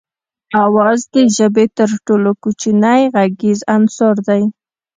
آواز 0.65 0.99
د 1.13 1.15
ژبې 1.35 1.65
تر 1.77 1.89
ټولو 2.05 2.31
کوچنی 2.43 3.01
غږیز 3.13 3.59
عنصر 3.75 4.15
دی 4.27 4.43